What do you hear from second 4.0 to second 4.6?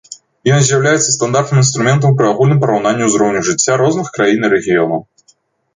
краін і